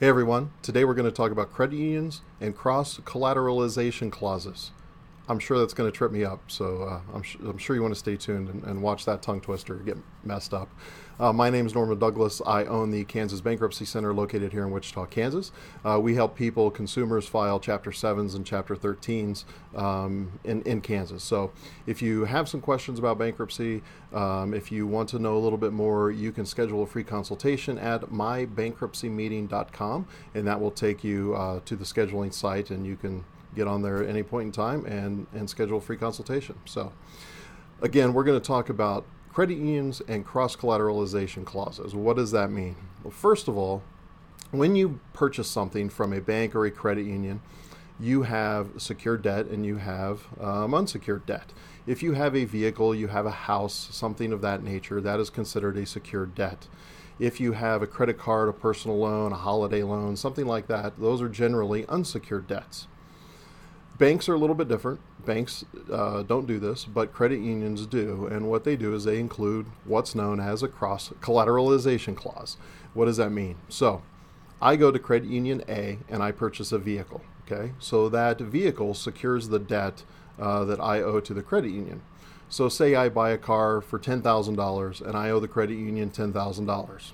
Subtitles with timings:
[0.00, 4.72] Hey everyone, today we're going to talk about credit unions and cross collateralization clauses.
[5.26, 7.80] I'm sure that's going to trip me up, so uh, I'm, sh- I'm, sure you
[7.80, 10.68] want to stay tuned and, and, watch that tongue twister get messed up.
[11.18, 12.42] Uh, my name is Norman Douglas.
[12.44, 15.50] I own the Kansas Bankruptcy Center located here in Wichita, Kansas.
[15.82, 21.24] Uh, we help people, consumers, file Chapter 7s and Chapter 13s um, in, in Kansas.
[21.24, 21.52] So
[21.86, 25.56] if you have some questions about bankruptcy, um, if you want to know a little
[25.56, 31.34] bit more, you can schedule a free consultation at mybankruptcymeeting.com, and that will take you
[31.34, 34.52] uh, to the scheduling site, and you can get on there at any point in
[34.52, 36.56] time and, and schedule a free consultation.
[36.64, 36.92] So,
[37.80, 41.94] again, we're going to talk about credit unions and cross collateralization clauses.
[41.94, 42.76] What does that mean?
[43.02, 43.82] Well, first of all,
[44.50, 47.40] when you purchase something from a bank or a credit union,
[47.98, 51.52] you have secured debt and you have um, unsecured debt.
[51.86, 55.30] If you have a vehicle, you have a house, something of that nature, that is
[55.30, 56.66] considered a secured debt.
[57.18, 60.98] If you have a credit card, a personal loan, a holiday loan, something like that,
[60.98, 62.88] those are generally unsecured debts.
[63.98, 65.00] Banks are a little bit different.
[65.24, 68.26] Banks uh, don't do this, but credit unions do.
[68.26, 72.56] And what they do is they include what's known as a cross collateralization clause.
[72.92, 73.56] What does that mean?
[73.68, 74.02] So,
[74.60, 77.22] I go to credit union A and I purchase a vehicle.
[77.46, 80.02] Okay, so that vehicle secures the debt
[80.38, 82.02] uh, that I owe to the credit union.
[82.48, 87.12] So, say I buy a car for $10,000 and I owe the credit union $10,000.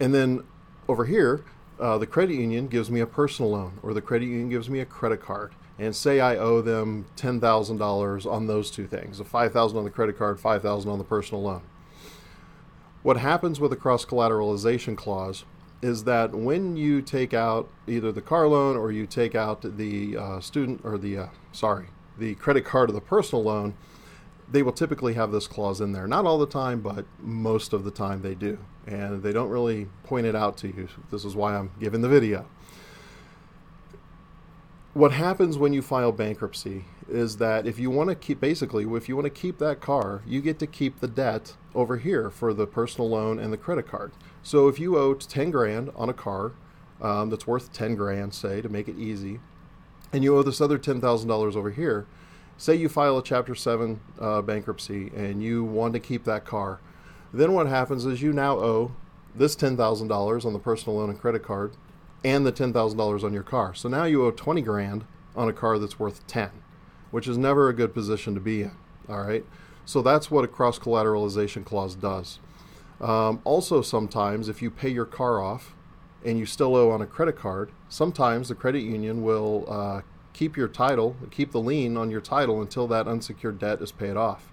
[0.00, 0.44] And then
[0.88, 1.44] over here,
[1.78, 4.80] uh, the credit union gives me a personal loan or the credit union gives me
[4.80, 9.76] a credit card and say I owe them $10,000 on those two things, a 5,000
[9.76, 11.62] on the credit card, 5,000 on the personal loan.
[13.02, 15.44] What happens with a cross collateralization clause
[15.82, 20.16] is that when you take out either the car loan or you take out the
[20.16, 21.86] uh, student or the uh, sorry,
[22.18, 23.74] the credit card or the personal loan,
[24.50, 26.06] they will typically have this clause in there.
[26.06, 28.58] Not all the time, but most of the time they do.
[28.86, 30.88] And they don't really point it out to you.
[31.10, 32.46] This is why I'm giving the video.
[34.92, 39.08] What happens when you file bankruptcy is that if you want to keep, basically, if
[39.08, 42.54] you want to keep that car, you get to keep the debt over here for
[42.54, 44.12] the personal loan and the credit card.
[44.42, 46.52] So if you owe 10 grand on a car
[47.00, 49.40] um, that's worth 10 grand, say, to make it easy,
[50.12, 52.06] and you owe this other $10,000 over here,
[52.56, 56.80] say you file a Chapter 7 uh, bankruptcy and you want to keep that car,
[57.32, 58.92] then what happens is you now owe
[59.34, 61.72] this $10,000 on the personal loan and credit card
[62.24, 63.74] and the $10,000 on your car.
[63.74, 65.04] So now you owe 20 grand
[65.36, 66.50] on a car that's worth 10,
[67.10, 68.72] which is never a good position to be in.
[69.08, 69.44] All right.
[69.84, 72.38] So that's what a cross collateralization clause does.
[73.00, 75.74] Um, also, sometimes if you pay your car off
[76.24, 80.00] and you still owe on a credit card, sometimes the credit union will uh,
[80.34, 84.16] keep your title, keep the lien on your title until that unsecured debt is paid
[84.16, 84.52] off.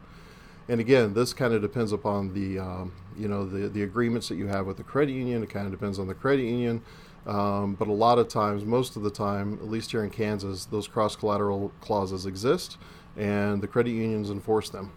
[0.69, 4.35] And again, this kind of depends upon the um, you know the the agreements that
[4.35, 5.43] you have with the credit union.
[5.43, 6.81] It kind of depends on the credit union.
[7.27, 10.65] Um, but a lot of times, most of the time, at least here in Kansas,
[10.65, 12.77] those cross collateral clauses exist
[13.17, 14.91] and the credit unions enforce them.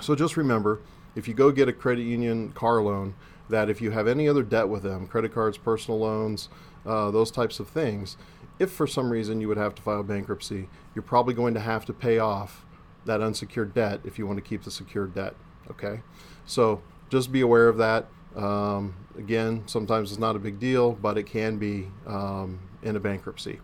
[0.00, 0.80] So just remember
[1.14, 3.14] if you go get a credit union car loan,
[3.48, 6.48] that if you have any other debt with them, credit cards, personal loans,
[6.86, 8.16] uh, those types of things,
[8.58, 11.84] if for some reason you would have to file bankruptcy, you're probably going to have
[11.86, 12.64] to pay off
[13.04, 15.34] that unsecured debt if you want to keep the secured debt.
[15.70, 16.00] Okay,
[16.46, 18.06] so just be aware of that.
[18.36, 23.00] Um, again, sometimes it's not a big deal, but it can be um, in a
[23.00, 23.60] bankruptcy,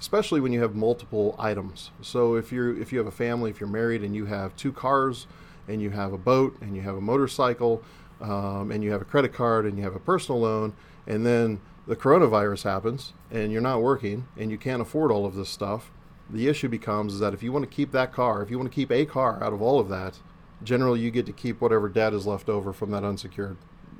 [0.00, 1.90] especially when you have multiple items.
[2.00, 4.72] So if you're if you have a family, if you're married and you have two
[4.72, 5.26] cars,
[5.68, 7.82] and you have a boat, and you have a motorcycle,
[8.22, 10.74] um, and you have a credit card, and you have a personal loan,
[11.06, 15.34] and then the coronavirus happens and you're not working and you can't afford all of
[15.34, 15.90] this stuff,
[16.30, 18.70] the issue becomes is that if you want to keep that car, if you want
[18.70, 20.18] to keep a car out of all of that,
[20.62, 23.56] generally you get to keep whatever debt is left over from that unsecured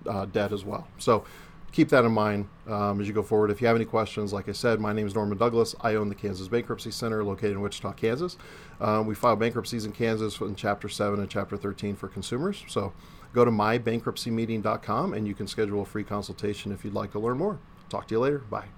[0.09, 0.87] uh, debt as well.
[0.99, 1.25] So
[1.73, 3.51] keep that in mind um, as you go forward.
[3.51, 5.75] If you have any questions, like I said, my name is Norman Douglas.
[5.81, 8.37] I own the Kansas Bankruptcy Center located in Wichita, Kansas.
[8.81, 12.65] Um, we file bankruptcies in Kansas in Chapter 7 and Chapter 13 for consumers.
[12.69, 12.93] So
[13.33, 17.39] go to mybankruptcymeeting.com and you can schedule a free consultation if you'd like to learn
[17.39, 17.59] more.
[17.89, 18.39] Talk to you later.
[18.39, 18.69] Bye.